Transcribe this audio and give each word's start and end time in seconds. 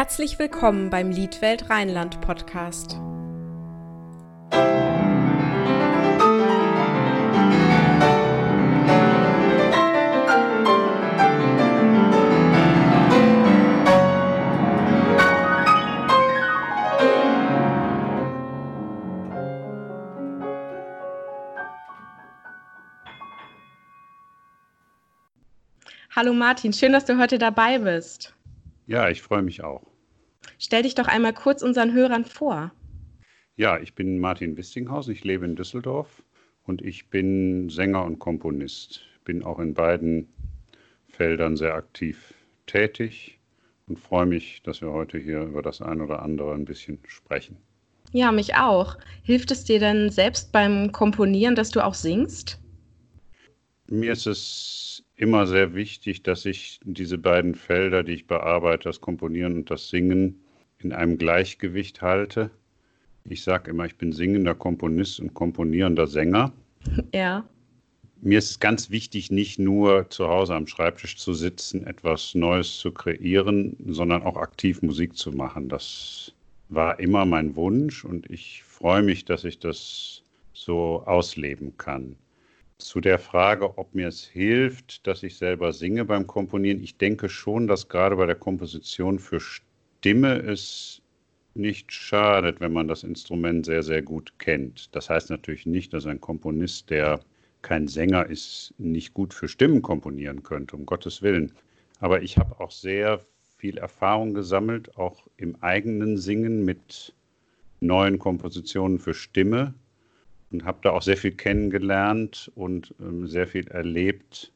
Herzlich 0.00 0.38
willkommen 0.38 0.88
beim 0.88 1.10
Liedwelt 1.10 1.68
Rheinland 1.68 2.22
Podcast. 2.22 2.96
Hallo 26.16 26.32
Martin, 26.32 26.72
schön, 26.72 26.92
dass 26.92 27.04
du 27.04 27.18
heute 27.18 27.36
dabei 27.36 27.78
bist. 27.78 28.34
Ja, 28.86 29.10
ich 29.10 29.20
freue 29.20 29.42
mich 29.42 29.62
auch. 29.62 29.89
Stell 30.62 30.82
dich 30.82 30.94
doch 30.94 31.08
einmal 31.08 31.32
kurz 31.32 31.62
unseren 31.62 31.94
Hörern 31.94 32.26
vor. 32.26 32.70
Ja, 33.56 33.78
ich 33.78 33.94
bin 33.94 34.18
Martin 34.18 34.58
Wistinghausen, 34.58 35.14
ich 35.14 35.24
lebe 35.24 35.46
in 35.46 35.56
Düsseldorf 35.56 36.22
und 36.64 36.82
ich 36.82 37.08
bin 37.08 37.70
Sänger 37.70 38.04
und 38.04 38.18
Komponist. 38.18 39.00
Bin 39.24 39.42
auch 39.42 39.58
in 39.58 39.72
beiden 39.72 40.28
Feldern 41.08 41.56
sehr 41.56 41.74
aktiv 41.74 42.34
tätig 42.66 43.38
und 43.88 43.98
freue 43.98 44.26
mich, 44.26 44.62
dass 44.62 44.82
wir 44.82 44.90
heute 44.90 45.16
hier 45.16 45.40
über 45.44 45.62
das 45.62 45.80
ein 45.80 46.02
oder 46.02 46.20
andere 46.20 46.52
ein 46.52 46.66
bisschen 46.66 46.98
sprechen. 47.06 47.56
Ja, 48.12 48.30
mich 48.30 48.54
auch. 48.54 48.98
Hilft 49.22 49.50
es 49.52 49.64
dir 49.64 49.80
denn 49.80 50.10
selbst 50.10 50.52
beim 50.52 50.92
Komponieren, 50.92 51.54
dass 51.54 51.70
du 51.70 51.82
auch 51.82 51.94
singst? 51.94 52.60
Mir 53.88 54.12
ist 54.12 54.26
es 54.26 55.04
immer 55.16 55.46
sehr 55.46 55.74
wichtig, 55.74 56.22
dass 56.22 56.44
ich 56.44 56.80
diese 56.84 57.16
beiden 57.16 57.54
Felder, 57.54 58.02
die 58.02 58.12
ich 58.12 58.26
bearbeite, 58.26 58.84
das 58.84 59.00
Komponieren 59.00 59.54
und 59.54 59.70
das 59.70 59.88
Singen, 59.88 60.42
in 60.82 60.92
einem 60.92 61.18
Gleichgewicht 61.18 62.02
halte. 62.02 62.50
Ich 63.24 63.42
sage 63.42 63.70
immer, 63.70 63.84
ich 63.84 63.96
bin 63.96 64.12
singender 64.12 64.54
Komponist 64.54 65.20
und 65.20 65.34
komponierender 65.34 66.06
Sänger. 66.06 66.52
Ja. 67.14 67.44
Mir 68.22 68.38
ist 68.38 68.50
es 68.50 68.60
ganz 68.60 68.90
wichtig, 68.90 69.30
nicht 69.30 69.58
nur 69.58 70.10
zu 70.10 70.28
Hause 70.28 70.54
am 70.54 70.66
Schreibtisch 70.66 71.16
zu 71.16 71.32
sitzen, 71.32 71.86
etwas 71.86 72.34
Neues 72.34 72.78
zu 72.78 72.92
kreieren, 72.92 73.76
sondern 73.86 74.22
auch 74.22 74.36
aktiv 74.36 74.82
Musik 74.82 75.16
zu 75.16 75.32
machen. 75.32 75.70
Das 75.70 76.34
war 76.68 77.00
immer 77.00 77.24
mein 77.24 77.56
Wunsch 77.56 78.04
und 78.04 78.28
ich 78.30 78.62
freue 78.62 79.02
mich, 79.02 79.24
dass 79.24 79.44
ich 79.44 79.58
das 79.58 80.22
so 80.52 81.02
ausleben 81.06 81.76
kann. 81.78 82.14
Zu 82.76 83.00
der 83.00 83.18
Frage, 83.18 83.78
ob 83.78 83.94
mir 83.94 84.08
es 84.08 84.24
hilft, 84.24 85.06
dass 85.06 85.22
ich 85.22 85.36
selber 85.36 85.72
singe 85.72 86.04
beim 86.04 86.26
Komponieren. 86.26 86.82
Ich 86.82 86.96
denke 86.98 87.28
schon, 87.28 87.66
dass 87.66 87.88
gerade 87.88 88.16
bei 88.16 88.26
der 88.26 88.36
Komposition 88.36 89.18
für 89.18 89.40
Stimme 90.00 90.38
es 90.38 91.02
nicht 91.52 91.92
schadet, 91.92 92.58
wenn 92.62 92.72
man 92.72 92.88
das 92.88 93.02
Instrument 93.02 93.66
sehr, 93.66 93.82
sehr 93.82 94.00
gut 94.00 94.32
kennt. 94.38 94.88
Das 94.96 95.10
heißt 95.10 95.28
natürlich 95.28 95.66
nicht, 95.66 95.92
dass 95.92 96.06
ein 96.06 96.22
Komponist, 96.22 96.88
der 96.88 97.20
kein 97.60 97.86
Sänger 97.86 98.24
ist, 98.24 98.72
nicht 98.78 99.12
gut 99.12 99.34
für 99.34 99.46
Stimmen 99.46 99.82
komponieren 99.82 100.42
könnte, 100.42 100.74
um 100.74 100.86
Gottes 100.86 101.20
Willen. 101.20 101.52
Aber 101.98 102.22
ich 102.22 102.38
habe 102.38 102.58
auch 102.60 102.70
sehr 102.70 103.20
viel 103.58 103.76
Erfahrung 103.76 104.32
gesammelt, 104.32 104.96
auch 104.96 105.26
im 105.36 105.54
eigenen 105.62 106.16
Singen 106.16 106.64
mit 106.64 107.14
neuen 107.80 108.18
Kompositionen 108.18 109.00
für 109.00 109.12
Stimme 109.12 109.74
und 110.50 110.64
habe 110.64 110.78
da 110.80 110.92
auch 110.92 111.02
sehr 111.02 111.18
viel 111.18 111.32
kennengelernt 111.32 112.50
und 112.54 112.94
ähm, 113.00 113.26
sehr 113.26 113.46
viel 113.46 113.68
erlebt, 113.68 114.50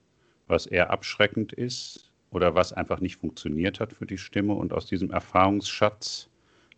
was 0.46 0.64
eher 0.64 0.88
abschreckend 0.88 1.52
ist 1.52 2.13
oder 2.34 2.54
was 2.54 2.72
einfach 2.72 3.00
nicht 3.00 3.16
funktioniert 3.16 3.80
hat 3.80 3.92
für 3.92 4.06
die 4.06 4.18
Stimme. 4.18 4.54
Und 4.54 4.72
aus 4.72 4.86
diesem 4.86 5.10
Erfahrungsschatz 5.10 6.28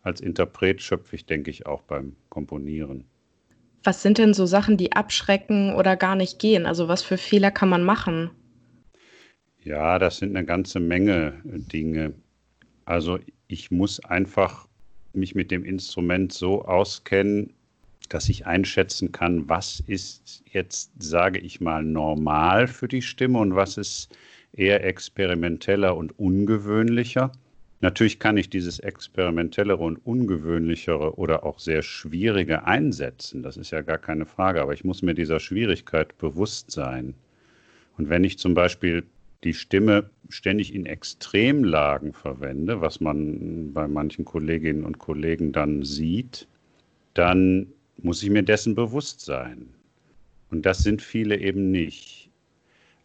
als 0.02 0.20
Interpret 0.20 0.82
schöpfe 0.82 1.16
ich, 1.16 1.26
denke 1.26 1.50
ich, 1.50 1.66
auch 1.66 1.82
beim 1.82 2.14
Komponieren. 2.28 3.04
Was 3.82 4.02
sind 4.02 4.18
denn 4.18 4.34
so 4.34 4.46
Sachen, 4.46 4.76
die 4.76 4.92
abschrecken 4.92 5.74
oder 5.74 5.96
gar 5.96 6.16
nicht 6.16 6.38
gehen? 6.38 6.66
Also 6.66 6.88
was 6.88 7.02
für 7.02 7.18
Fehler 7.18 7.50
kann 7.50 7.68
man 7.68 7.84
machen? 7.84 8.30
Ja, 9.62 9.98
das 9.98 10.18
sind 10.18 10.36
eine 10.36 10.46
ganze 10.46 10.78
Menge 10.78 11.40
Dinge. 11.44 12.12
Also 12.84 13.18
ich 13.48 13.70
muss 13.70 14.04
einfach 14.04 14.68
mich 15.12 15.34
mit 15.34 15.50
dem 15.50 15.64
Instrument 15.64 16.32
so 16.32 16.64
auskennen, 16.64 17.52
dass 18.08 18.28
ich 18.28 18.46
einschätzen 18.46 19.10
kann, 19.10 19.48
was 19.48 19.80
ist 19.86 20.44
jetzt, 20.52 20.92
sage 20.98 21.40
ich 21.40 21.60
mal, 21.60 21.82
normal 21.82 22.68
für 22.68 22.86
die 22.86 23.02
Stimme 23.02 23.38
und 23.38 23.56
was 23.56 23.76
ist 23.76 24.16
eher 24.56 24.84
experimenteller 24.84 25.96
und 25.96 26.18
ungewöhnlicher. 26.18 27.32
Natürlich 27.80 28.18
kann 28.18 28.36
ich 28.36 28.48
dieses 28.48 28.78
experimentellere 28.78 29.82
und 29.82 29.98
ungewöhnlichere 30.04 31.18
oder 31.18 31.44
auch 31.44 31.58
sehr 31.58 31.82
schwierige 31.82 32.64
einsetzen, 32.64 33.42
das 33.42 33.56
ist 33.56 33.70
ja 33.70 33.82
gar 33.82 33.98
keine 33.98 34.24
Frage, 34.24 34.62
aber 34.62 34.72
ich 34.72 34.84
muss 34.84 35.02
mir 35.02 35.14
dieser 35.14 35.40
Schwierigkeit 35.40 36.16
bewusst 36.18 36.70
sein. 36.70 37.14
Und 37.98 38.08
wenn 38.08 38.24
ich 38.24 38.38
zum 38.38 38.54
Beispiel 38.54 39.04
die 39.44 39.54
Stimme 39.54 40.10
ständig 40.28 40.74
in 40.74 40.86
Extremlagen 40.86 42.12
verwende, 42.12 42.80
was 42.80 43.00
man 43.00 43.72
bei 43.72 43.86
manchen 43.86 44.24
Kolleginnen 44.24 44.84
und 44.84 44.98
Kollegen 44.98 45.52
dann 45.52 45.82
sieht, 45.82 46.48
dann 47.14 47.66
muss 47.98 48.22
ich 48.22 48.30
mir 48.30 48.42
dessen 48.42 48.74
bewusst 48.74 49.20
sein. 49.20 49.68
Und 50.50 50.66
das 50.66 50.78
sind 50.78 51.02
viele 51.02 51.38
eben 51.38 51.70
nicht. 51.70 52.25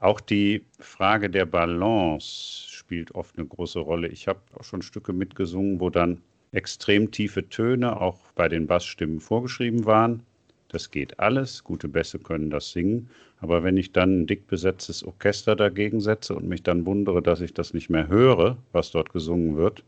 Auch 0.02 0.20
die 0.20 0.66
Frage 0.80 1.30
der 1.30 1.46
Balance 1.46 2.66
spielt 2.72 3.14
oft 3.14 3.38
eine 3.38 3.46
große 3.46 3.80
Rolle. 3.80 4.08
Ich 4.08 4.28
habe 4.28 4.40
auch 4.56 4.64
schon 4.64 4.82
Stücke 4.82 5.14
mitgesungen, 5.14 5.80
wo 5.80 5.92
dann 5.92 6.24
extrem 6.52 7.12
tiefe 7.12 7.48
Töne 7.48 8.02
auch 8.02 8.18
bei 8.34 8.50
den 8.50 8.66
Bassstimmen 8.66 9.20
vorgeschrieben 9.20 9.86
waren. 9.86 10.24
Das 10.70 10.90
geht 10.90 11.20
alles, 11.20 11.64
gute 11.64 11.88
Bässe 11.88 12.18
können 12.18 12.50
das 12.50 12.72
singen. 12.72 13.12
Aber 13.42 13.64
wenn 13.64 13.78
ich 13.78 13.92
dann 13.92 14.22
ein 14.22 14.28
dick 14.28 14.48
besetztes 14.48 15.04
Orchester 15.04 15.56
dagegen 15.56 16.02
setze 16.02 16.34
und 16.34 16.48
mich 16.48 16.64
dann 16.64 16.88
wundere, 16.88 17.22
dass 17.22 17.40
ich 17.40 17.54
das 17.54 17.76
nicht 17.76 17.92
mehr 17.92 18.08
höre, 18.08 18.58
was 18.72 18.90
dort 18.90 19.14
gesungen 19.14 19.56
wird, 19.56 19.84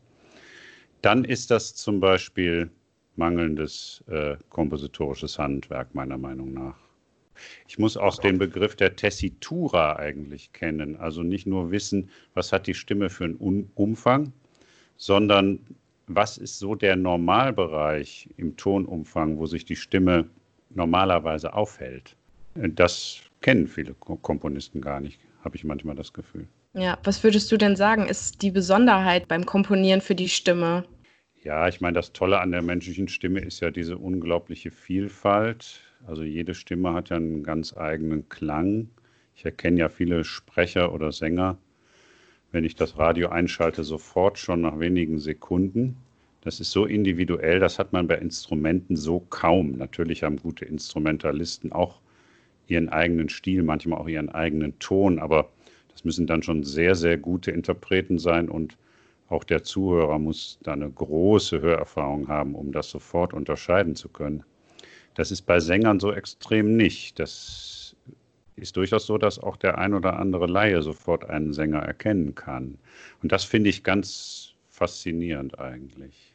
dann 1.01 1.25
ist 1.25 1.49
das 1.49 1.73
zum 1.73 1.99
Beispiel 1.99 2.69
mangelndes 3.15 4.03
äh, 4.07 4.35
kompositorisches 4.49 5.39
Handwerk, 5.39 5.95
meiner 5.95 6.19
Meinung 6.19 6.53
nach. 6.53 6.77
Ich 7.67 7.79
muss 7.79 7.97
auch 7.97 8.17
den 8.17 8.37
Begriff 8.37 8.75
der 8.75 8.95
Tessitura 8.95 9.95
eigentlich 9.95 10.53
kennen. 10.53 10.95
Also 10.97 11.23
nicht 11.23 11.47
nur 11.47 11.71
wissen, 11.71 12.09
was 12.33 12.51
hat 12.51 12.67
die 12.67 12.73
Stimme 12.73 13.09
für 13.09 13.25
einen 13.25 13.69
Umfang, 13.75 14.33
sondern 14.97 15.59
was 16.07 16.37
ist 16.37 16.59
so 16.59 16.75
der 16.75 16.95
Normalbereich 16.95 18.29
im 18.37 18.57
Tonumfang, 18.57 19.37
wo 19.37 19.45
sich 19.45 19.65
die 19.65 19.75
Stimme 19.75 20.29
normalerweise 20.69 21.53
aufhält. 21.53 22.15
Das 22.55 23.21
kennen 23.41 23.67
viele 23.67 23.93
Komponisten 23.93 24.81
gar 24.81 24.99
nicht, 24.99 25.19
habe 25.43 25.55
ich 25.55 25.63
manchmal 25.63 25.95
das 25.95 26.13
Gefühl. 26.13 26.47
Ja, 26.73 26.97
was 27.03 27.23
würdest 27.23 27.51
du 27.51 27.57
denn 27.57 27.75
sagen, 27.75 28.07
ist 28.07 28.41
die 28.41 28.51
Besonderheit 28.51 29.27
beim 29.27 29.45
Komponieren 29.45 30.01
für 30.01 30.15
die 30.15 30.29
Stimme? 30.29 30.85
Ja, 31.43 31.67
ich 31.67 31.81
meine, 31.81 31.93
das 31.93 32.13
Tolle 32.13 32.39
an 32.39 32.51
der 32.51 32.61
menschlichen 32.61 33.07
Stimme 33.07 33.41
ist 33.41 33.59
ja 33.59 33.69
diese 33.69 33.97
unglaubliche 33.97 34.71
Vielfalt. 34.71 35.81
Also 36.05 36.23
jede 36.23 36.53
Stimme 36.53 36.93
hat 36.93 37.09
ja 37.09 37.15
einen 37.15 37.43
ganz 37.43 37.75
eigenen 37.77 38.27
Klang. 38.27 38.89
Ich 39.35 39.45
erkenne 39.45 39.79
ja 39.79 39.89
viele 39.89 40.23
Sprecher 40.23 40.93
oder 40.93 41.11
Sänger, 41.11 41.57
wenn 42.51 42.65
ich 42.65 42.75
das 42.75 42.97
Radio 42.97 43.29
einschalte, 43.29 43.83
sofort 43.83 44.37
schon 44.37 44.61
nach 44.61 44.79
wenigen 44.79 45.19
Sekunden. 45.19 45.95
Das 46.41 46.59
ist 46.59 46.71
so 46.71 46.85
individuell, 46.85 47.59
das 47.59 47.79
hat 47.79 47.93
man 47.93 48.07
bei 48.07 48.15
Instrumenten 48.15 48.97
so 48.97 49.21
kaum. 49.29 49.77
Natürlich 49.77 50.23
haben 50.23 50.37
gute 50.37 50.65
Instrumentalisten 50.65 51.71
auch 51.71 52.01
ihren 52.67 52.89
eigenen 52.89 53.29
Stil, 53.29 53.63
manchmal 53.63 53.99
auch 53.99 54.09
ihren 54.09 54.29
eigenen 54.29 54.77
Ton, 54.79 55.19
aber 55.19 55.49
das 55.91 56.03
müssen 56.03 56.27
dann 56.27 56.43
schon 56.43 56.63
sehr, 56.63 56.95
sehr 56.95 57.17
gute 57.17 57.51
Interpreten 57.51 58.19
sein 58.19 58.49
und 58.49 58.77
auch 59.29 59.45
der 59.45 59.63
Zuhörer 59.63 60.19
muss 60.19 60.59
da 60.63 60.73
eine 60.73 60.89
große 60.89 61.61
Hörerfahrung 61.61 62.27
haben, 62.27 62.55
um 62.55 62.71
das 62.71 62.89
sofort 62.89 63.33
unterscheiden 63.33 63.95
zu 63.95 64.09
können. 64.09 64.43
Das 65.15 65.31
ist 65.31 65.43
bei 65.43 65.59
Sängern 65.59 65.99
so 65.99 66.11
extrem 66.11 66.75
nicht. 66.75 67.19
Das 67.19 67.95
ist 68.55 68.77
durchaus 68.77 69.05
so, 69.05 69.17
dass 69.17 69.39
auch 69.39 69.57
der 69.57 69.77
ein 69.77 69.93
oder 69.93 70.19
andere 70.19 70.47
Laie 70.47 70.81
sofort 70.81 71.29
einen 71.29 71.53
Sänger 71.53 71.79
erkennen 71.79 72.35
kann. 72.35 72.77
Und 73.21 73.31
das 73.31 73.43
finde 73.43 73.69
ich 73.69 73.83
ganz 73.83 74.53
faszinierend 74.69 75.59
eigentlich. 75.59 76.33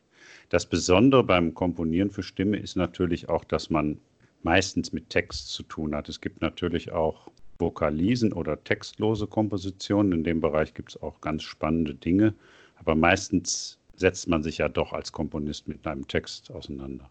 Das 0.48 0.66
Besondere 0.66 1.24
beim 1.24 1.54
Komponieren 1.54 2.10
für 2.10 2.22
Stimme 2.22 2.56
ist 2.56 2.76
natürlich 2.76 3.28
auch, 3.28 3.44
dass 3.44 3.68
man 3.68 3.98
meistens 4.42 4.92
mit 4.92 5.10
Text 5.10 5.48
zu 5.48 5.62
tun 5.62 5.94
hat. 5.94 6.08
Es 6.08 6.20
gibt 6.20 6.40
natürlich 6.40 6.92
auch 6.92 7.30
Vokalisen 7.58 8.32
oder 8.32 8.62
textlose 8.62 9.26
Kompositionen. 9.26 10.12
In 10.12 10.24
dem 10.24 10.40
Bereich 10.40 10.74
gibt 10.74 10.90
es 10.90 11.02
auch 11.02 11.20
ganz 11.20 11.42
spannende 11.42 11.94
Dinge. 11.94 12.34
Aber 12.76 12.94
meistens 12.94 13.78
setzt 13.96 14.28
man 14.28 14.42
sich 14.42 14.58
ja 14.58 14.68
doch 14.68 14.92
als 14.92 15.12
Komponist 15.12 15.66
mit 15.66 15.86
einem 15.86 16.06
Text 16.06 16.50
auseinander. 16.52 17.10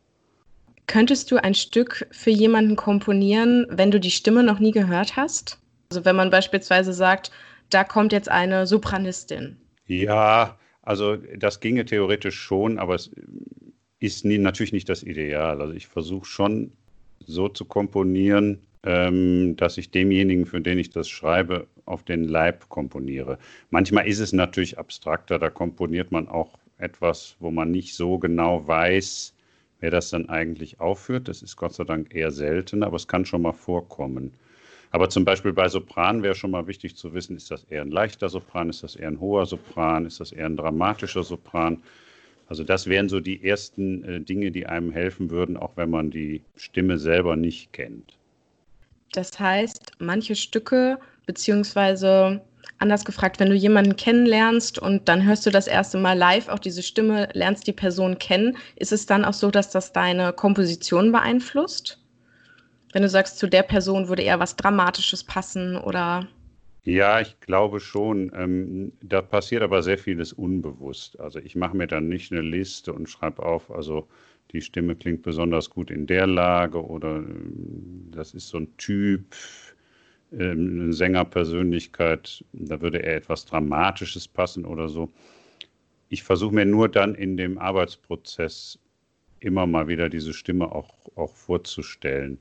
Könntest 0.87 1.31
du 1.31 1.37
ein 1.37 1.53
Stück 1.53 2.07
für 2.11 2.29
jemanden 2.29 2.75
komponieren, 2.75 3.65
wenn 3.69 3.91
du 3.91 3.99
die 3.99 4.11
Stimme 4.11 4.43
noch 4.43 4.59
nie 4.59 4.71
gehört 4.71 5.15
hast? 5.15 5.59
Also 5.91 6.05
wenn 6.05 6.15
man 6.15 6.29
beispielsweise 6.29 6.93
sagt, 6.93 7.31
da 7.69 7.83
kommt 7.83 8.13
jetzt 8.13 8.29
eine 8.29 8.65
Sopranistin. 8.67 9.57
Ja, 9.87 10.57
Also 10.81 11.17
das 11.17 11.59
ginge 11.59 11.83
theoretisch 11.85 12.39
schon, 12.39 12.79
aber 12.79 12.95
es 12.95 13.11
ist 13.99 14.25
nie, 14.25 14.37
natürlich 14.37 14.71
nicht 14.73 14.89
das 14.89 15.03
Ideal. 15.03 15.61
Also 15.61 15.73
ich 15.73 15.87
versuche 15.87 16.25
schon 16.25 16.71
so 17.25 17.49
zu 17.49 17.65
komponieren, 17.65 18.61
ähm, 18.83 19.55
dass 19.57 19.77
ich 19.77 19.91
demjenigen, 19.91 20.45
für 20.45 20.61
den 20.61 20.79
ich 20.79 20.89
das 20.89 21.09
schreibe, 21.09 21.67
auf 21.85 22.03
den 22.03 22.23
Leib 22.23 22.69
komponiere. 22.69 23.37
Manchmal 23.69 24.07
ist 24.07 24.19
es 24.19 24.33
natürlich 24.33 24.77
abstrakter, 24.77 25.39
da 25.39 25.49
komponiert 25.49 26.11
man 26.11 26.27
auch 26.29 26.57
etwas, 26.77 27.35
wo 27.39 27.51
man 27.51 27.71
nicht 27.71 27.95
so 27.95 28.17
genau 28.19 28.65
weiß, 28.67 29.33
wer 29.79 29.91
das 29.91 30.09
dann 30.09 30.29
eigentlich 30.29 30.79
aufführt. 30.79 31.27
Das 31.27 31.41
ist 31.41 31.55
Gott 31.55 31.73
sei 31.73 31.83
Dank 31.83 32.13
eher 32.13 32.31
selten, 32.31 32.83
aber 32.83 32.95
es 32.95 33.07
kann 33.07 33.25
schon 33.25 33.41
mal 33.41 33.53
vorkommen. 33.53 34.33
Aber 34.91 35.09
zum 35.09 35.25
Beispiel 35.25 35.53
bei 35.53 35.67
Sopran 35.67 36.23
wäre 36.23 36.35
schon 36.35 36.51
mal 36.51 36.67
wichtig 36.67 36.95
zu 36.95 37.13
wissen, 37.13 37.35
ist 37.35 37.51
das 37.51 37.65
eher 37.65 37.81
ein 37.81 37.91
leichter 37.91 38.29
Sopran, 38.29 38.69
ist 38.69 38.83
das 38.83 38.95
eher 38.95 39.09
ein 39.09 39.19
hoher 39.19 39.45
Sopran, 39.45 40.05
ist 40.05 40.19
das 40.19 40.31
eher 40.31 40.45
ein 40.45 40.55
dramatischer 40.55 41.23
Sopran. 41.23 41.83
Also 42.47 42.63
das 42.63 42.87
wären 42.87 43.09
so 43.09 43.19
die 43.19 43.43
ersten 43.43 44.03
äh, 44.05 44.21
Dinge, 44.21 44.51
die 44.51 44.65
einem 44.65 44.91
helfen 44.91 45.29
würden, 45.29 45.57
auch 45.57 45.75
wenn 45.75 45.89
man 45.89 46.09
die 46.09 46.41
Stimme 46.55 46.97
selber 46.97 47.35
nicht 47.35 47.73
kennt. 47.73 48.17
Das 49.11 49.37
heißt, 49.37 49.93
manche 49.99 50.35
Stücke, 50.35 50.97
beziehungsweise 51.25 52.41
anders 52.79 53.05
gefragt, 53.05 53.39
wenn 53.39 53.49
du 53.49 53.55
jemanden 53.55 53.95
kennenlernst 53.95 54.79
und 54.79 55.07
dann 55.09 55.25
hörst 55.25 55.45
du 55.45 55.49
das 55.49 55.67
erste 55.67 55.97
Mal 55.97 56.17
live 56.17 56.47
auch 56.49 56.59
diese 56.59 56.83
Stimme, 56.83 57.29
lernst 57.33 57.67
die 57.67 57.73
Person 57.73 58.19
kennen, 58.19 58.57
ist 58.75 58.91
es 58.91 59.05
dann 59.05 59.25
auch 59.25 59.33
so, 59.33 59.51
dass 59.51 59.69
das 59.71 59.93
deine 59.93 60.33
Komposition 60.33 61.11
beeinflusst? 61.11 61.99
Wenn 62.93 63.01
du 63.01 63.09
sagst, 63.09 63.37
zu 63.37 63.47
der 63.47 63.63
Person 63.63 64.07
würde 64.07 64.23
eher 64.23 64.39
was 64.39 64.55
Dramatisches 64.55 65.23
passen 65.23 65.75
oder 65.75 66.27
ja, 66.87 67.19
ich 67.19 67.37
glaube 67.41 67.81
schon. 67.81 68.31
Ähm, 68.33 68.93
da 69.01 69.21
passiert 69.21 69.61
aber 69.61 69.83
sehr 69.83 69.97
vieles 69.97 70.31
unbewusst. 70.31 71.19
Also 71.19 71.39
ich 71.39 71.53
mache 71.53 71.75
mir 71.75 71.85
dann 71.85 72.07
nicht 72.07 72.31
eine 72.31 72.39
Liste 72.39 72.93
und 72.93 73.09
schreibe 73.09 73.43
auf, 73.43 73.69
also 73.69 74.07
die 74.53 74.61
Stimme 74.61 74.95
klingt 74.95 75.21
besonders 75.21 75.69
gut 75.69 75.91
in 75.91 76.07
der 76.07 76.27
Lage 76.27 76.81
oder 76.81 77.17
ähm, 77.17 78.07
das 78.11 78.33
ist 78.33 78.47
so 78.47 78.59
ein 78.59 78.77
Typ, 78.77 79.35
eine 80.31 80.91
Sängerpersönlichkeit, 80.91 82.43
da 82.53 82.81
würde 82.81 82.99
eher 82.99 83.15
etwas 83.15 83.45
Dramatisches 83.45 84.27
passen 84.27 84.65
oder 84.65 84.89
so. 84.89 85.09
Ich 86.09 86.23
versuche 86.23 86.55
mir 86.55 86.65
nur 86.65 86.89
dann 86.89 87.15
in 87.15 87.37
dem 87.37 87.57
Arbeitsprozess 87.57 88.79
immer 89.39 89.65
mal 89.65 89.87
wieder 89.87 90.09
diese 90.09 90.33
Stimme 90.33 90.71
auch, 90.71 90.93
auch 91.15 91.33
vorzustellen. 91.35 92.39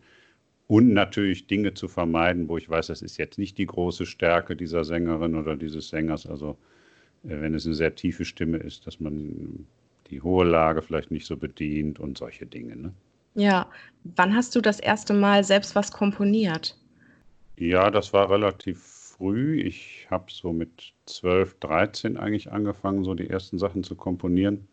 Und 0.68 0.92
natürlich 0.92 1.46
Dinge 1.46 1.74
zu 1.74 1.86
vermeiden, 1.86 2.48
wo 2.48 2.58
ich 2.58 2.68
weiß, 2.68 2.88
das 2.88 3.02
ist 3.02 3.18
jetzt 3.18 3.38
nicht 3.38 3.56
die 3.58 3.66
große 3.66 4.04
Stärke 4.04 4.56
dieser 4.56 4.84
Sängerin 4.84 5.36
oder 5.36 5.56
dieses 5.56 5.88
Sängers. 5.88 6.26
Also 6.26 6.56
äh, 7.24 7.40
wenn 7.40 7.54
es 7.54 7.66
eine 7.66 7.74
sehr 7.74 7.94
tiefe 7.94 8.24
Stimme 8.24 8.58
ist, 8.58 8.86
dass 8.86 8.98
man 8.98 9.66
die 10.10 10.22
hohe 10.22 10.44
Lage 10.44 10.82
vielleicht 10.82 11.10
nicht 11.10 11.26
so 11.26 11.36
bedient 11.36 12.00
und 12.00 12.18
solche 12.18 12.46
Dinge. 12.46 12.76
Ne? 12.76 12.92
Ja, 13.34 13.70
wann 14.16 14.34
hast 14.34 14.56
du 14.56 14.60
das 14.60 14.80
erste 14.80 15.14
Mal 15.14 15.44
selbst 15.44 15.74
was 15.74 15.92
komponiert? 15.92 16.76
Ja, 17.58 17.90
das 17.90 18.12
war 18.12 18.30
relativ 18.30 18.82
früh. 18.82 19.60
Ich 19.60 20.06
habe 20.10 20.26
so 20.28 20.52
mit 20.52 20.92
12, 21.06 21.58
13 21.60 22.16
eigentlich 22.16 22.52
angefangen, 22.52 23.04
so 23.04 23.14
die 23.14 23.30
ersten 23.30 23.58
Sachen 23.58 23.82
zu 23.84 23.94
komponieren. 23.96 24.68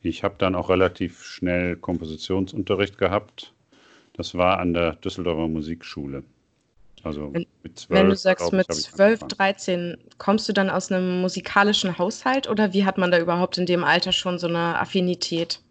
Ich 0.00 0.24
habe 0.24 0.36
dann 0.38 0.54
auch 0.54 0.70
relativ 0.70 1.22
schnell 1.22 1.76
Kompositionsunterricht 1.76 2.98
gehabt 2.98 3.52
das 4.18 4.34
war 4.34 4.58
an 4.58 4.74
der 4.74 4.96
Düsseldorfer 4.96 5.46
Musikschule. 5.46 6.24
Also 7.04 7.32
wenn, 7.32 7.46
mit 7.62 7.78
12, 7.78 8.00
wenn 8.00 8.08
du 8.08 8.16
sagst 8.16 8.52
mit 8.52 8.66
12, 8.72 9.20
13, 9.20 9.96
kommst 10.18 10.48
du 10.48 10.52
dann 10.52 10.68
aus 10.68 10.90
einem 10.90 11.20
musikalischen 11.20 11.96
Haushalt 11.96 12.48
oder 12.48 12.72
wie 12.72 12.84
hat 12.84 12.98
man 12.98 13.12
da 13.12 13.18
überhaupt 13.20 13.58
in 13.58 13.66
dem 13.66 13.84
Alter 13.84 14.10
schon 14.10 14.40
so 14.40 14.48
eine 14.48 14.80
Affinität? 14.80 15.62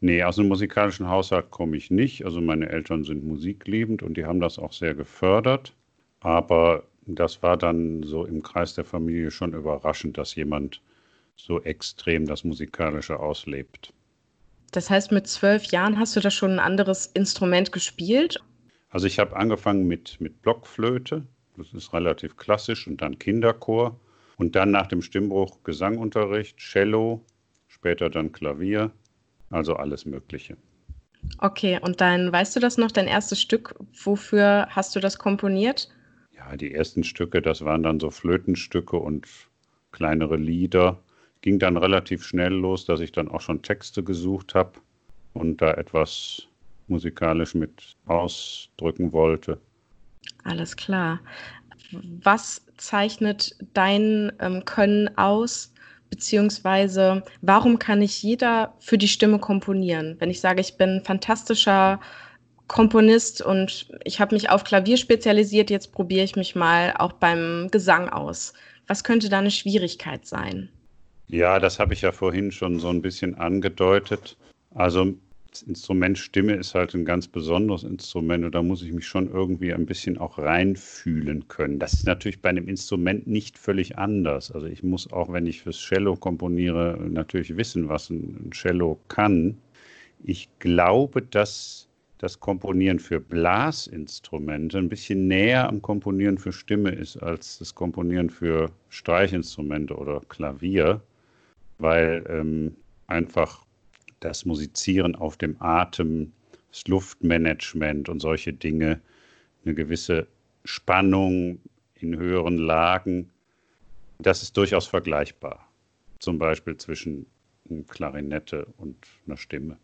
Nee, 0.00 0.22
aus 0.22 0.38
einem 0.38 0.48
musikalischen 0.48 1.08
Haushalt 1.08 1.50
komme 1.50 1.76
ich 1.76 1.90
nicht. 1.90 2.24
Also 2.24 2.40
meine 2.40 2.68
Eltern 2.68 3.04
sind 3.04 3.24
musikliebend 3.24 4.02
und 4.02 4.16
die 4.16 4.24
haben 4.24 4.40
das 4.40 4.58
auch 4.58 4.72
sehr 4.72 4.94
gefördert. 4.94 5.74
Aber 6.20 6.84
das 7.06 7.42
war 7.42 7.56
dann 7.56 8.02
so 8.02 8.24
im 8.24 8.42
Kreis 8.42 8.74
der 8.74 8.84
Familie 8.84 9.30
schon 9.30 9.54
überraschend, 9.54 10.18
dass 10.18 10.34
jemand 10.34 10.80
so 11.36 11.62
extrem 11.62 12.26
das 12.26 12.44
Musikalische 12.44 13.18
auslebt. 13.18 13.92
Das 14.72 14.90
heißt, 14.90 15.12
mit 15.12 15.26
zwölf 15.26 15.64
Jahren 15.66 15.98
hast 15.98 16.14
du 16.14 16.20
da 16.20 16.30
schon 16.30 16.52
ein 16.52 16.58
anderes 16.58 17.06
Instrument 17.06 17.72
gespielt? 17.72 18.42
Also 18.90 19.06
ich 19.06 19.18
habe 19.18 19.36
angefangen 19.36 19.86
mit, 19.86 20.20
mit 20.20 20.42
Blockflöte, 20.42 21.24
das 21.56 21.72
ist 21.72 21.92
relativ 21.92 22.36
klassisch, 22.36 22.86
und 22.86 23.00
dann 23.02 23.18
Kinderchor. 23.18 23.98
Und 24.36 24.54
dann 24.54 24.70
nach 24.70 24.86
dem 24.86 25.02
Stimmbruch 25.02 25.64
Gesangunterricht, 25.64 26.58
Cello, 26.58 27.24
später 27.66 28.08
dann 28.08 28.30
Klavier, 28.30 28.92
also 29.50 29.74
alles 29.74 30.04
Mögliche. 30.06 30.56
Okay, 31.38 31.78
und 31.82 32.00
dann 32.00 32.32
weißt 32.32 32.56
du 32.56 32.60
das 32.60 32.78
noch, 32.78 32.90
dein 32.90 33.06
erstes 33.06 33.40
Stück, 33.40 33.74
wofür 34.04 34.66
hast 34.70 34.94
du 34.96 35.00
das 35.00 35.18
komponiert? 35.18 35.88
Ja, 36.36 36.56
die 36.56 36.72
ersten 36.72 37.04
Stücke, 37.04 37.42
das 37.42 37.64
waren 37.64 37.82
dann 37.82 38.00
so 38.00 38.10
Flötenstücke 38.10 38.96
und 38.96 39.26
kleinere 39.92 40.36
Lieder 40.36 40.98
ging 41.40 41.58
dann 41.58 41.76
relativ 41.76 42.24
schnell 42.24 42.52
los, 42.52 42.84
dass 42.84 43.00
ich 43.00 43.12
dann 43.12 43.28
auch 43.28 43.40
schon 43.40 43.62
Texte 43.62 44.02
gesucht 44.02 44.54
habe 44.54 44.72
und 45.34 45.60
da 45.62 45.72
etwas 45.74 46.46
musikalisch 46.88 47.54
mit 47.54 47.96
ausdrücken 48.06 49.12
wollte. 49.12 49.58
Alles 50.44 50.76
klar. 50.76 51.20
Was 52.22 52.66
zeichnet 52.76 53.56
dein 53.74 54.32
ähm, 54.40 54.64
Können 54.64 55.16
aus? 55.16 55.72
Beziehungsweise, 56.10 57.22
warum 57.42 57.78
kann 57.78 58.00
nicht 58.00 58.22
jeder 58.22 58.74
für 58.78 58.98
die 58.98 59.08
Stimme 59.08 59.38
komponieren? 59.38 60.16
Wenn 60.18 60.30
ich 60.30 60.40
sage, 60.40 60.60
ich 60.60 60.76
bin 60.76 61.02
fantastischer 61.04 62.00
Komponist 62.66 63.40
und 63.40 63.88
ich 64.04 64.20
habe 64.20 64.34
mich 64.34 64.50
auf 64.50 64.64
Klavier 64.64 64.96
spezialisiert, 64.96 65.70
jetzt 65.70 65.92
probiere 65.92 66.24
ich 66.24 66.36
mich 66.36 66.54
mal 66.54 66.94
auch 66.98 67.12
beim 67.12 67.68
Gesang 67.70 68.08
aus. 68.08 68.52
Was 68.86 69.04
könnte 69.04 69.28
da 69.28 69.38
eine 69.38 69.50
Schwierigkeit 69.50 70.26
sein? 70.26 70.68
Ja, 71.28 71.58
das 71.58 71.78
habe 71.78 71.94
ich 71.94 72.02
ja 72.02 72.12
vorhin 72.12 72.52
schon 72.52 72.78
so 72.78 72.88
ein 72.88 73.02
bisschen 73.02 73.34
angedeutet. 73.36 74.36
Also 74.74 75.14
Instrument 75.62 76.18
Stimme 76.18 76.54
ist 76.54 76.74
halt 76.74 76.94
ein 76.94 77.04
ganz 77.04 77.28
besonderes 77.28 77.84
Instrument 77.84 78.44
und 78.44 78.54
da 78.54 78.62
muss 78.62 78.82
ich 78.82 78.92
mich 78.92 79.06
schon 79.06 79.30
irgendwie 79.30 79.72
ein 79.72 79.86
bisschen 79.86 80.18
auch 80.18 80.38
reinfühlen 80.38 81.48
können. 81.48 81.78
Das 81.78 81.92
ist 81.94 82.06
natürlich 82.06 82.40
bei 82.40 82.50
einem 82.50 82.68
Instrument 82.68 83.26
nicht 83.26 83.58
völlig 83.58 83.98
anders. 83.98 84.50
Also 84.50 84.66
ich 84.66 84.82
muss 84.82 85.12
auch, 85.12 85.32
wenn 85.32 85.46
ich 85.46 85.62
fürs 85.62 85.78
Cello 85.78 86.16
komponiere, 86.16 86.98
natürlich 87.10 87.56
wissen, 87.56 87.88
was 87.88 88.10
ein 88.10 88.50
Cello 88.52 88.98
kann. 89.08 89.58
Ich 90.24 90.48
glaube, 90.58 91.22
dass 91.22 91.88
das 92.18 92.40
Komponieren 92.40 92.98
für 92.98 93.20
Blasinstrumente 93.20 94.78
ein 94.78 94.88
bisschen 94.88 95.28
näher 95.28 95.68
am 95.68 95.82
Komponieren 95.82 96.38
für 96.38 96.52
Stimme 96.52 96.90
ist 96.90 97.16
als 97.16 97.58
das 97.58 97.74
Komponieren 97.74 98.30
für 98.30 98.70
Streichinstrumente 98.88 99.94
oder 99.94 100.20
Klavier 100.28 101.00
weil 101.78 102.24
ähm, 102.28 102.76
einfach 103.06 103.64
das 104.20 104.44
Musizieren 104.44 105.14
auf 105.14 105.36
dem 105.36 105.56
Atem, 105.60 106.32
das 106.70 106.86
Luftmanagement 106.86 108.08
und 108.08 108.20
solche 108.20 108.52
Dinge, 108.52 109.00
eine 109.64 109.74
gewisse 109.74 110.26
Spannung 110.64 111.60
in 111.94 112.16
höheren 112.16 112.58
Lagen, 112.58 113.30
das 114.18 114.42
ist 114.42 114.56
durchaus 114.56 114.86
vergleichbar. 114.86 115.66
Zum 116.18 116.38
Beispiel 116.38 116.76
zwischen 116.76 117.26
Klarinette 117.88 118.66
und 118.76 118.96
einer 119.26 119.36
Stimme. 119.36 119.76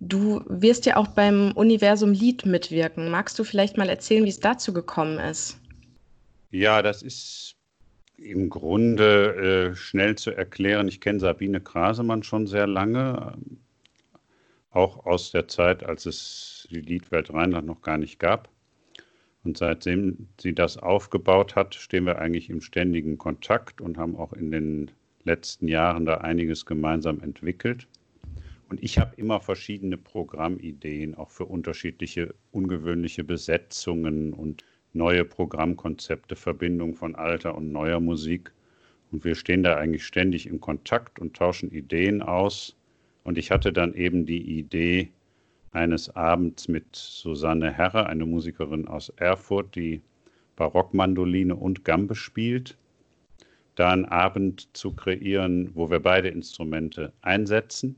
Du 0.00 0.44
wirst 0.48 0.86
ja 0.86 0.96
auch 0.96 1.08
beim 1.08 1.52
Universum 1.52 2.12
Lied 2.12 2.46
mitwirken. 2.46 3.10
Magst 3.10 3.38
du 3.38 3.44
vielleicht 3.44 3.76
mal 3.76 3.88
erzählen, 3.88 4.24
wie 4.24 4.30
es 4.30 4.40
dazu 4.40 4.72
gekommen 4.72 5.18
ist? 5.18 5.58
Ja, 6.50 6.82
das 6.82 7.02
ist 7.02 7.55
im 8.18 8.48
Grunde 8.48 9.72
äh, 9.72 9.76
schnell 9.76 10.16
zu 10.16 10.30
erklären. 10.30 10.88
Ich 10.88 11.00
kenne 11.00 11.20
Sabine 11.20 11.60
Krasemann 11.60 12.22
schon 12.22 12.46
sehr 12.46 12.66
lange, 12.66 13.36
auch 14.70 15.06
aus 15.06 15.32
der 15.32 15.48
Zeit, 15.48 15.84
als 15.84 16.06
es 16.06 16.68
die 16.70 16.80
Liedwelt 16.80 17.32
Rheinland 17.32 17.66
noch 17.66 17.82
gar 17.82 17.98
nicht 17.98 18.18
gab. 18.18 18.48
Und 19.44 19.58
seitdem 19.58 20.28
sie 20.40 20.54
das 20.54 20.76
aufgebaut 20.76 21.54
hat, 21.54 21.74
stehen 21.74 22.04
wir 22.04 22.18
eigentlich 22.18 22.50
im 22.50 22.60
ständigen 22.60 23.16
Kontakt 23.16 23.80
und 23.80 23.96
haben 23.96 24.16
auch 24.16 24.32
in 24.32 24.50
den 24.50 24.90
letzten 25.24 25.68
Jahren 25.68 26.04
da 26.04 26.18
einiges 26.18 26.66
gemeinsam 26.66 27.20
entwickelt. 27.20 27.86
Und 28.68 28.82
ich 28.82 28.98
habe 28.98 29.14
immer 29.16 29.40
verschiedene 29.40 29.96
Programmideen, 29.96 31.14
auch 31.14 31.30
für 31.30 31.44
unterschiedliche 31.44 32.34
ungewöhnliche 32.50 33.22
Besetzungen 33.22 34.32
und 34.32 34.64
neue 34.96 35.24
Programmkonzepte, 35.24 36.36
Verbindung 36.36 36.94
von 36.94 37.14
alter 37.14 37.54
und 37.54 37.70
neuer 37.70 38.00
Musik. 38.00 38.52
Und 39.12 39.24
wir 39.24 39.34
stehen 39.34 39.62
da 39.62 39.76
eigentlich 39.76 40.04
ständig 40.04 40.46
in 40.46 40.60
Kontakt 40.60 41.18
und 41.18 41.36
tauschen 41.36 41.70
Ideen 41.70 42.22
aus. 42.22 42.76
Und 43.22 43.38
ich 43.38 43.50
hatte 43.50 43.72
dann 43.72 43.94
eben 43.94 44.26
die 44.26 44.58
Idee 44.58 45.10
eines 45.72 46.14
Abends 46.16 46.68
mit 46.68 46.84
Susanne 46.96 47.72
Herre, 47.72 48.06
eine 48.06 48.24
Musikerin 48.24 48.88
aus 48.88 49.10
Erfurt, 49.10 49.76
die 49.76 50.00
Barockmandoline 50.56 51.54
und 51.54 51.84
Gambe 51.84 52.14
spielt, 52.14 52.76
da 53.74 53.90
einen 53.90 54.06
Abend 54.06 54.74
zu 54.74 54.92
kreieren, 54.92 55.70
wo 55.74 55.90
wir 55.90 56.00
beide 56.00 56.28
Instrumente 56.28 57.12
einsetzen 57.20 57.96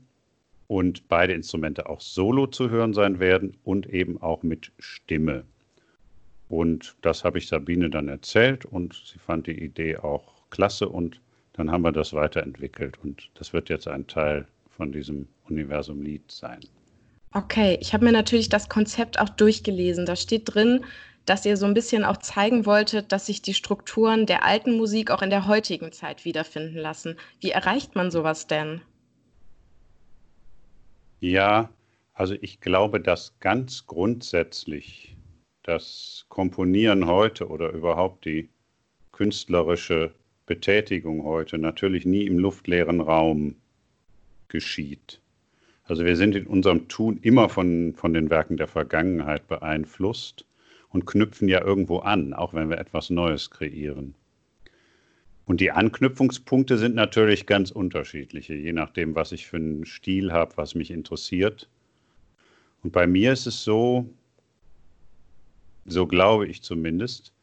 und 0.67 1.07
beide 1.07 1.33
Instrumente 1.33 1.89
auch 1.89 2.01
solo 2.01 2.47
zu 2.47 2.69
hören 2.69 2.93
sein 2.93 3.19
werden 3.19 3.55
und 3.63 3.87
eben 3.87 4.21
auch 4.21 4.43
mit 4.43 4.73
Stimme. 4.77 5.45
Und 6.49 6.95
das 7.01 7.23
habe 7.23 7.37
ich 7.37 7.47
Sabine 7.47 7.89
dann 7.89 8.09
erzählt 8.09 8.65
und 8.65 9.01
sie 9.05 9.19
fand 9.19 9.47
die 9.47 9.63
Idee 9.63 9.97
auch 9.97 10.49
klasse 10.49 10.89
und 10.89 11.21
dann 11.53 11.71
haben 11.71 11.83
wir 11.83 11.91
das 11.91 12.13
weiterentwickelt 12.13 12.97
und 13.03 13.29
das 13.35 13.53
wird 13.53 13.69
jetzt 13.69 13.87
ein 13.87 14.07
Teil 14.07 14.47
von 14.75 14.91
diesem 14.91 15.27
Universum 15.47 16.01
Lied 16.01 16.31
sein. 16.31 16.59
Okay, 17.33 17.77
ich 17.79 17.93
habe 17.93 18.05
mir 18.05 18.11
natürlich 18.11 18.49
das 18.49 18.69
Konzept 18.69 19.19
auch 19.19 19.29
durchgelesen. 19.29 20.07
Da 20.07 20.15
steht 20.15 20.53
drin, 20.53 20.83
dass 21.25 21.45
ihr 21.45 21.57
so 21.57 21.67
ein 21.67 21.75
bisschen 21.75 22.03
auch 22.03 22.17
zeigen 22.17 22.65
wolltet, 22.65 23.11
dass 23.11 23.27
sich 23.27 23.43
die 23.43 23.53
Strukturen 23.53 24.25
der 24.25 24.43
alten 24.43 24.75
Musik 24.75 25.11
auch 25.11 25.21
in 25.21 25.29
der 25.29 25.45
heutigen 25.45 25.91
Zeit 25.91 26.25
wiederfinden 26.25 26.77
lassen. 26.77 27.17
Wie 27.39 27.51
erreicht 27.51 27.95
man 27.95 28.09
sowas 28.09 28.47
denn? 28.47 28.81
Ja, 31.19 31.69
also 32.13 32.33
ich 32.41 32.61
glaube, 32.61 32.99
dass 32.99 33.39
ganz 33.39 33.85
grundsätzlich 33.85 35.15
das 35.63 36.25
Komponieren 36.29 37.07
heute 37.07 37.47
oder 37.47 37.71
überhaupt 37.71 38.25
die 38.25 38.49
künstlerische 39.11 40.11
Betätigung 40.45 41.23
heute 41.23 41.57
natürlich 41.57 42.05
nie 42.05 42.25
im 42.25 42.39
luftleeren 42.39 43.01
Raum 43.01 43.55
geschieht. 44.47 45.21
Also 45.83 46.05
wir 46.05 46.15
sind 46.15 46.35
in 46.35 46.47
unserem 46.47 46.87
Tun 46.87 47.19
immer 47.21 47.49
von, 47.49 47.93
von 47.95 48.13
den 48.13 48.29
Werken 48.29 48.57
der 48.57 48.67
Vergangenheit 48.67 49.47
beeinflusst 49.47 50.45
und 50.89 51.05
knüpfen 51.05 51.47
ja 51.47 51.63
irgendwo 51.63 51.99
an, 51.99 52.33
auch 52.33 52.53
wenn 52.53 52.69
wir 52.69 52.77
etwas 52.77 53.09
Neues 53.09 53.49
kreieren. 53.49 54.15
Und 55.45 55.61
die 55.61 55.71
Anknüpfungspunkte 55.71 56.77
sind 56.77 56.93
natürlich 56.93 57.47
ganz 57.47 57.71
unterschiedliche, 57.71 58.53
je 58.53 58.71
nachdem, 58.71 59.15
was 59.15 59.31
ich 59.31 59.47
für 59.47 59.57
einen 59.57 59.85
Stil 59.85 60.31
habe, 60.31 60.57
was 60.57 60.75
mich 60.75 60.91
interessiert. 60.91 61.67
Und 62.83 62.91
bei 62.91 63.07
mir 63.07 63.33
ist 63.33 63.47
es 63.47 63.63
so, 63.63 64.07
so 65.91 66.07
glaube 66.07 66.47
ich 66.47 66.61
zumindest, 66.61 67.33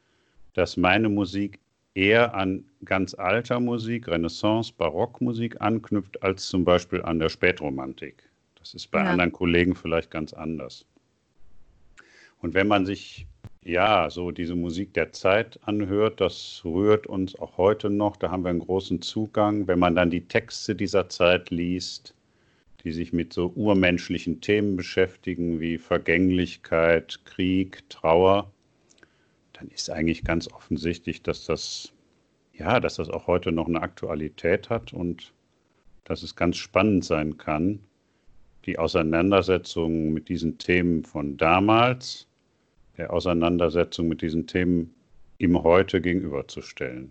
dass 0.55 0.77
meine 0.77 1.09
Musik 1.09 1.59
eher 1.95 2.35
an 2.35 2.65
ganz 2.85 3.15
alter 3.15 3.61
Musik, 3.61 4.09
Renaissance, 4.09 4.73
Barockmusik 4.77 5.61
anknüpft, 5.61 6.23
als 6.23 6.47
zum 6.49 6.65
Beispiel 6.65 7.03
an 7.03 7.19
der 7.19 7.29
Spätromantik. 7.29 8.23
Das 8.59 8.75
ist 8.75 8.91
bei 8.91 9.03
ja. 9.03 9.11
anderen 9.11 9.33
Kollegen 9.33 9.75
vielleicht 9.75 10.11
ganz 10.11 10.33
anders. 10.33 10.85
Und 12.43 12.55
wenn 12.55 12.69
man 12.69 12.85
sich 12.85 13.27
ja, 13.67 14.09
so 14.11 14.31
diese 14.31 14.55
Musik 14.55 14.95
der 14.95 15.13
Zeit 15.13 15.59
anhört, 15.65 16.21
das 16.21 16.63
rührt 16.65 17.07
uns 17.09 17.37
auch 17.39 17.57
heute 17.57 17.91
noch. 17.91 18.17
Da 18.17 18.31
haben 18.31 18.45
wir 18.45 18.51
einen 18.51 18.61
großen 18.61 19.03
Zugang. 19.03 19.67
Wenn 19.67 19.81
man 19.81 19.97
dann 19.97 20.09
die 20.09 20.21
Texte 20.21 20.77
dieser 20.77 21.09
Zeit 21.09 21.51
liest, 21.51 22.15
die 22.87 22.93
sich 22.93 23.13
mit 23.13 23.33
so 23.33 23.53
urmenschlichen 23.57 24.41
Themen 24.41 24.77
beschäftigen 24.77 25.59
wie 25.59 25.77
Vergänglichkeit, 25.77 27.25
Krieg, 27.25 27.83
Trauer, 27.91 28.53
dann 29.55 29.67
ist 29.71 29.91
eigentlich 29.91 30.23
ganz 30.23 30.47
offensichtlich, 30.53 31.21
dass 31.21 31.47
das 31.47 31.93
ja, 32.53 32.79
dass 32.79 32.95
das 32.95 33.11
auch 33.11 33.27
heute 33.27 33.51
noch 33.51 33.67
eine 33.67 33.83
Aktualität 33.83 34.71
hat 34.71 34.93
und 34.93 35.33
dass 36.05 36.23
es 36.23 36.37
ganz 36.37 36.59
spannend 36.59 37.05
sein 37.05 37.39
kann, 37.39 37.81
die 38.67 38.79
Auseinandersetzung 38.79 40.13
mit 40.13 40.29
diesen 40.29 40.57
Themen 40.59 41.03
von 41.03 41.37
damals 41.37 42.29
der 42.99 43.13
Auseinandersetzung 43.13 44.07
mit 44.07 44.23
diesen 44.23 44.47
Themen 44.47 44.95
ihm 45.39 45.61
heute 45.61 46.01
gegenüberzustellen. 46.01 47.11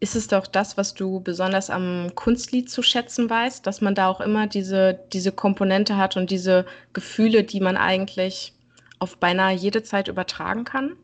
Ist 0.00 0.16
es 0.16 0.28
doch 0.28 0.46
das, 0.46 0.78
was 0.78 0.94
du 0.94 1.20
besonders 1.20 1.68
am 1.68 2.14
Kunstlied 2.14 2.70
zu 2.70 2.82
schätzen 2.82 3.28
weißt, 3.28 3.66
dass 3.66 3.82
man 3.82 3.94
da 3.94 4.08
auch 4.08 4.22
immer 4.22 4.46
diese, 4.46 4.98
diese 5.12 5.30
Komponente 5.30 5.98
hat 5.98 6.16
und 6.16 6.30
diese 6.30 6.64
Gefühle, 6.94 7.44
die 7.44 7.60
man 7.60 7.76
eigentlich 7.76 8.54
auf 8.98 9.18
beinahe 9.18 9.54
jede 9.54 9.82
Zeit 9.82 10.08
übertragen 10.08 10.64
kann? 10.64 10.96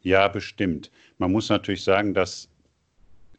Ja, 0.00 0.28
bestimmt. 0.28 0.90
Man 1.18 1.30
muss 1.30 1.50
natürlich 1.50 1.84
sagen, 1.84 2.14
dass 2.14 2.48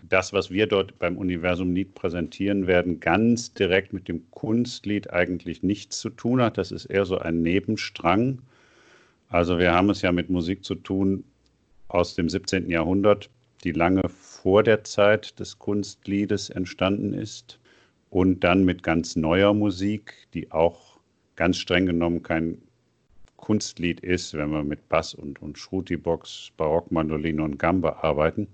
das, 0.10 0.32
was 0.32 0.52
wir 0.52 0.68
dort 0.68 1.00
beim 1.00 1.18
Universum 1.18 1.74
Lied 1.74 1.96
präsentieren 1.96 2.68
werden, 2.68 3.00
ganz 3.00 3.54
direkt 3.54 3.94
mit 3.94 4.08
dem 4.08 4.30
Kunstlied 4.32 5.12
eigentlich 5.12 5.64
nichts 5.64 6.00
zu 6.00 6.10
tun 6.10 6.42
hat. 6.42 6.58
Das 6.58 6.72
ist 6.72 6.86
eher 6.86 7.06
so 7.06 7.18
ein 7.18 7.42
Nebenstrang. 7.42 8.42
Also 9.30 9.60
wir 9.60 9.74
haben 9.74 9.90
es 9.90 10.02
ja 10.02 10.12
mit 10.12 10.30
Musik 10.30 10.64
zu 10.64 10.76
tun 10.76 11.24
aus 11.88 12.16
dem 12.16 12.30
17. 12.30 12.70
Jahrhundert, 12.70 13.30
die 13.68 13.74
lange 13.74 14.08
vor 14.08 14.64
der 14.64 14.86
Zeit 14.86 15.38
des 15.42 15.60
Kunstliedes 15.60 16.50
entstanden 16.50 17.14
ist 17.14 17.60
und 18.10 18.46
dann 18.46 18.64
mit 18.64 18.82
ganz 18.82 19.18
neuer 19.18 19.54
Musik, 19.54 20.14
die 20.34 20.50
auch 20.54 21.02
ganz 21.36 21.58
streng 21.58 21.86
genommen 21.86 22.24
kein 22.24 22.62
Kunstlied 23.36 24.00
ist, 24.00 24.34
wenn 24.36 24.52
wir 24.52 24.64
mit 24.64 24.88
Bass 24.88 25.14
und, 25.14 25.42
und 25.42 25.58
Schrutibox, 25.58 26.54
Barockmandoline 26.56 27.44
und 27.44 27.60
Gamba 27.60 28.00
arbeiten. 28.04 28.48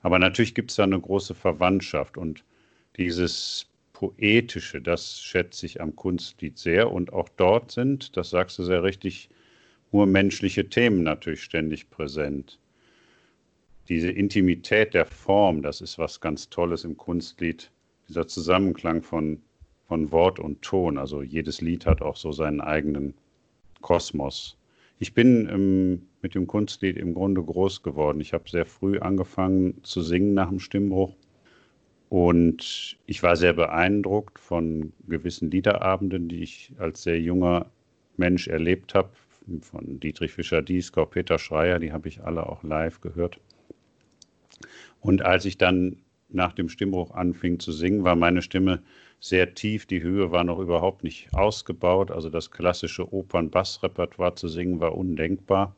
Aber 0.00 0.18
natürlich 0.18 0.54
gibt 0.54 0.70
es 0.70 0.76
da 0.76 0.84
eine 0.84 0.98
große 0.98 1.34
Verwandtschaft 1.34 2.16
und 2.16 2.42
dieses 2.96 3.66
Poetische, 3.92 4.80
das 4.80 5.20
schätze 5.20 5.66
ich 5.66 5.82
am 5.82 5.94
Kunstlied 5.94 6.56
sehr. 6.56 6.90
Und 6.90 7.12
auch 7.12 7.28
dort 7.36 7.72
sind, 7.72 8.16
das 8.16 8.30
sagst 8.30 8.58
du 8.58 8.62
sehr 8.62 8.82
richtig, 8.82 9.28
urmenschliche 9.92 10.70
Themen 10.70 11.02
natürlich 11.02 11.42
ständig 11.42 11.90
präsent. 11.90 12.58
Diese 13.88 14.10
Intimität 14.10 14.94
der 14.94 15.06
Form, 15.06 15.62
das 15.62 15.80
ist 15.80 15.98
was 15.98 16.20
ganz 16.20 16.50
Tolles 16.50 16.84
im 16.84 16.96
Kunstlied. 16.96 17.70
Dieser 18.08 18.26
Zusammenklang 18.26 19.02
von, 19.02 19.40
von 19.86 20.10
Wort 20.10 20.38
und 20.40 20.62
Ton. 20.62 20.98
Also 20.98 21.22
jedes 21.22 21.60
Lied 21.60 21.86
hat 21.86 22.02
auch 22.02 22.16
so 22.16 22.32
seinen 22.32 22.60
eigenen 22.60 23.14
Kosmos. 23.80 24.56
Ich 24.98 25.14
bin 25.14 25.48
ähm, 25.48 26.02
mit 26.22 26.34
dem 26.34 26.46
Kunstlied 26.46 26.96
im 26.96 27.14
Grunde 27.14 27.42
groß 27.42 27.82
geworden. 27.82 28.20
Ich 28.20 28.32
habe 28.32 28.48
sehr 28.48 28.66
früh 28.66 28.98
angefangen 28.98 29.82
zu 29.84 30.00
singen 30.02 30.34
nach 30.34 30.48
dem 30.48 30.58
Stimmbruch. 30.58 31.14
Und 32.08 32.96
ich 33.06 33.22
war 33.22 33.36
sehr 33.36 33.52
beeindruckt 33.52 34.38
von 34.38 34.92
gewissen 35.06 35.50
Liederabenden, 35.50 36.28
die 36.28 36.42
ich 36.42 36.72
als 36.78 37.02
sehr 37.02 37.20
junger 37.20 37.66
Mensch 38.16 38.48
erlebt 38.48 38.94
habe, 38.94 39.10
von 39.60 40.00
Dietrich 40.00 40.32
Fischer-Dieskau, 40.32 41.06
Peter 41.06 41.38
Schreier, 41.38 41.78
die 41.78 41.92
habe 41.92 42.08
ich 42.08 42.24
alle 42.24 42.46
auch 42.46 42.62
live 42.64 43.00
gehört. 43.00 43.38
Und 45.00 45.22
als 45.22 45.44
ich 45.44 45.58
dann 45.58 45.96
nach 46.28 46.52
dem 46.52 46.68
Stimmbruch 46.68 47.12
anfing 47.12 47.60
zu 47.60 47.72
singen, 47.72 48.04
war 48.04 48.16
meine 48.16 48.42
Stimme 48.42 48.82
sehr 49.20 49.54
tief. 49.54 49.86
Die 49.86 50.02
Höhe 50.02 50.30
war 50.30 50.44
noch 50.44 50.58
überhaupt 50.58 51.04
nicht 51.04 51.32
ausgebaut. 51.32 52.10
Also 52.10 52.30
das 52.30 52.50
klassische 52.50 53.12
Opern-Bass-Repertoire 53.12 54.34
zu 54.34 54.48
singen 54.48 54.80
war 54.80 54.96
undenkbar. 54.96 55.74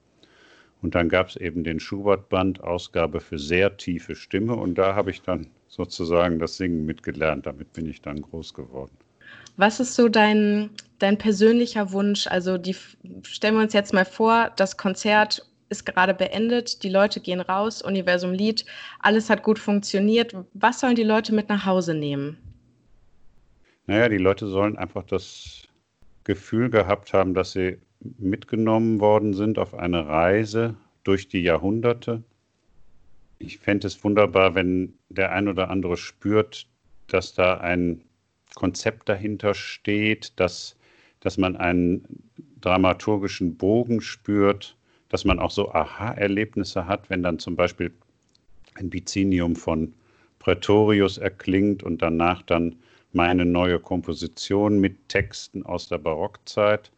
Und 0.80 0.94
dann 0.94 1.08
gab 1.08 1.28
es 1.28 1.36
eben 1.36 1.64
den 1.64 1.80
Schubert-Band, 1.80 2.62
Ausgabe 2.62 3.20
für 3.20 3.38
sehr 3.38 3.76
tiefe 3.76 4.14
Stimme. 4.14 4.54
Und 4.54 4.76
da 4.76 4.94
habe 4.94 5.10
ich 5.10 5.22
dann 5.22 5.48
sozusagen 5.68 6.38
das 6.38 6.56
Singen 6.56 6.86
mitgelernt. 6.86 7.46
Damit 7.46 7.72
bin 7.72 7.86
ich 7.86 8.00
dann 8.00 8.22
groß 8.22 8.54
geworden. 8.54 8.96
Was 9.56 9.80
ist 9.80 9.94
so 9.96 10.08
dein, 10.08 10.70
dein 11.00 11.18
persönlicher 11.18 11.92
Wunsch? 11.92 12.28
Also 12.28 12.58
die, 12.58 12.76
stellen 13.22 13.56
wir 13.56 13.62
uns 13.62 13.72
jetzt 13.72 13.92
mal 13.92 14.04
vor, 14.04 14.52
das 14.56 14.76
Konzert 14.76 15.47
ist 15.68 15.84
gerade 15.84 16.14
beendet, 16.14 16.82
die 16.82 16.88
Leute 16.88 17.20
gehen 17.20 17.40
raus, 17.40 17.82
Universum 17.82 18.32
Lied, 18.32 18.64
alles 19.00 19.30
hat 19.30 19.42
gut 19.42 19.58
funktioniert. 19.58 20.34
Was 20.54 20.80
sollen 20.80 20.94
die 20.96 21.02
Leute 21.02 21.34
mit 21.34 21.48
nach 21.48 21.66
Hause 21.66 21.94
nehmen? 21.94 22.38
Naja, 23.86 24.08
die 24.08 24.18
Leute 24.18 24.46
sollen 24.46 24.76
einfach 24.76 25.04
das 25.04 25.62
Gefühl 26.24 26.70
gehabt 26.70 27.12
haben, 27.12 27.34
dass 27.34 27.52
sie 27.52 27.78
mitgenommen 28.18 29.00
worden 29.00 29.34
sind 29.34 29.58
auf 29.58 29.74
eine 29.74 30.06
Reise 30.06 30.76
durch 31.04 31.28
die 31.28 31.42
Jahrhunderte. 31.42 32.22
Ich 33.38 33.58
fände 33.58 33.86
es 33.86 34.02
wunderbar, 34.04 34.54
wenn 34.54 34.94
der 35.08 35.32
ein 35.32 35.48
oder 35.48 35.70
andere 35.70 35.96
spürt, 35.96 36.66
dass 37.06 37.34
da 37.34 37.58
ein 37.58 38.02
Konzept 38.54 39.08
dahinter 39.08 39.54
steht, 39.54 40.38
dass, 40.38 40.76
dass 41.20 41.38
man 41.38 41.56
einen 41.56 42.04
dramaturgischen 42.60 43.56
Bogen 43.56 44.00
spürt, 44.00 44.76
dass 45.08 45.24
man 45.24 45.38
auch 45.38 45.50
so 45.50 45.72
Aha-Erlebnisse 45.72 46.86
hat, 46.86 47.10
wenn 47.10 47.22
dann 47.22 47.38
zum 47.38 47.56
Beispiel 47.56 47.92
ein 48.74 48.90
Bizinium 48.90 49.56
von 49.56 49.94
Praetorius 50.38 51.18
erklingt 51.18 51.82
und 51.82 52.02
danach 52.02 52.42
dann 52.42 52.76
meine 53.12 53.44
neue 53.44 53.80
Komposition 53.80 54.80
mit 54.80 55.08
Texten 55.08 55.64
aus 55.64 55.88
der 55.88 55.98
Barockzeit, 55.98 56.90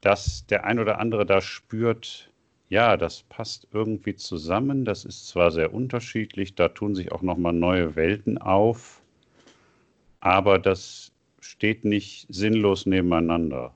dass 0.00 0.46
der 0.46 0.64
ein 0.64 0.78
oder 0.78 1.00
andere 1.00 1.26
da 1.26 1.40
spürt, 1.40 2.30
ja, 2.68 2.96
das 2.96 3.22
passt 3.22 3.68
irgendwie 3.72 4.16
zusammen, 4.16 4.84
das 4.84 5.04
ist 5.04 5.28
zwar 5.28 5.50
sehr 5.50 5.72
unterschiedlich, 5.72 6.54
da 6.54 6.68
tun 6.68 6.94
sich 6.94 7.12
auch 7.12 7.22
nochmal 7.22 7.52
neue 7.52 7.96
Welten 7.96 8.38
auf, 8.38 9.02
aber 10.20 10.58
das 10.58 11.12
steht 11.40 11.84
nicht 11.84 12.26
sinnlos 12.28 12.86
nebeneinander, 12.86 13.72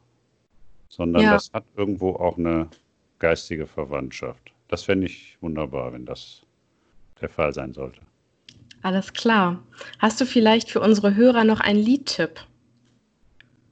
sondern 0.88 1.22
ja. 1.22 1.32
das 1.32 1.52
hat 1.52 1.64
irgendwo 1.76 2.10
auch 2.10 2.36
eine 2.36 2.68
geistige 3.20 3.66
Verwandtschaft. 3.66 4.52
Das 4.68 4.82
fände 4.82 5.06
ich 5.06 5.36
wunderbar, 5.40 5.92
wenn 5.92 6.04
das 6.04 6.42
der 7.20 7.28
Fall 7.28 7.54
sein 7.54 7.72
sollte. 7.72 8.00
Alles 8.82 9.12
klar. 9.12 9.62
Hast 9.98 10.20
du 10.20 10.26
vielleicht 10.26 10.70
für 10.70 10.80
unsere 10.80 11.14
Hörer 11.14 11.44
noch 11.44 11.60
einen 11.60 11.78
Liedtipp? 11.78 12.40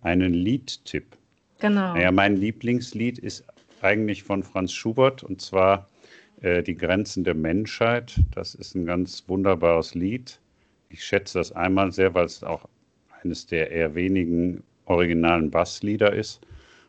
Einen 0.02 0.34
Liedtipp? 0.34 1.16
Genau. 1.58 1.94
Naja, 1.94 2.12
mein 2.12 2.36
Lieblingslied 2.36 3.18
ist 3.18 3.44
eigentlich 3.80 4.22
von 4.22 4.42
Franz 4.42 4.72
Schubert 4.72 5.22
und 5.22 5.40
zwar 5.40 5.88
äh, 6.42 6.62
Die 6.62 6.76
Grenzen 6.76 7.24
der 7.24 7.34
Menschheit. 7.34 8.16
Das 8.34 8.54
ist 8.54 8.74
ein 8.74 8.84
ganz 8.84 9.24
wunderbares 9.26 9.94
Lied. 9.94 10.38
Ich 10.90 11.04
schätze 11.04 11.38
das 11.38 11.52
einmal 11.52 11.90
sehr, 11.90 12.14
weil 12.14 12.26
es 12.26 12.42
auch 12.44 12.68
eines 13.22 13.46
der 13.46 13.70
eher 13.70 13.94
wenigen 13.94 14.62
originalen 14.84 15.50
Basslieder 15.50 16.12
ist. 16.12 16.40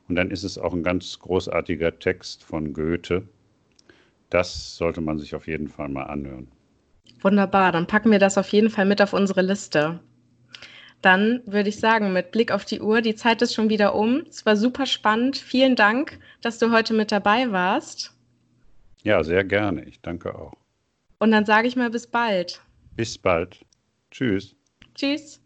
Und 0.09 0.15
dann 0.15 0.31
ist 0.31 0.43
es 0.43 0.57
auch 0.57 0.73
ein 0.73 0.83
ganz 0.83 1.19
großartiger 1.19 1.99
Text 1.99 2.43
von 2.43 2.73
Goethe. 2.73 3.23
Das 4.29 4.75
sollte 4.75 5.01
man 5.01 5.19
sich 5.19 5.35
auf 5.35 5.47
jeden 5.47 5.67
Fall 5.67 5.87
mal 5.87 6.03
anhören. 6.03 6.47
Wunderbar, 7.21 7.71
dann 7.71 7.87
packen 7.87 8.11
wir 8.11 8.19
das 8.19 8.37
auf 8.37 8.49
jeden 8.49 8.69
Fall 8.69 8.85
mit 8.85 9.01
auf 9.01 9.13
unsere 9.13 9.41
Liste. 9.41 9.99
Dann 11.01 11.41
würde 11.45 11.69
ich 11.69 11.79
sagen, 11.79 12.11
mit 12.11 12.31
Blick 12.31 12.51
auf 12.51 12.65
die 12.65 12.81
Uhr, 12.81 13.01
die 13.01 13.15
Zeit 13.15 13.41
ist 13.41 13.53
schon 13.53 13.69
wieder 13.69 13.95
um. 13.95 14.23
Es 14.27 14.45
war 14.45 14.57
super 14.57 14.85
spannend. 14.85 15.37
Vielen 15.37 15.75
Dank, 15.75 16.19
dass 16.41 16.59
du 16.59 16.71
heute 16.71 16.93
mit 16.93 17.11
dabei 17.11 17.51
warst. 17.51 18.13
Ja, 19.03 19.23
sehr 19.23 19.43
gerne. 19.43 19.85
Ich 19.85 20.01
danke 20.01 20.35
auch. 20.35 20.53
Und 21.19 21.31
dann 21.31 21.45
sage 21.45 21.67
ich 21.67 21.75
mal 21.75 21.89
bis 21.89 22.07
bald. 22.07 22.61
Bis 22.95 23.17
bald. 23.17 23.65
Tschüss. 24.11 24.55
Tschüss. 24.95 25.39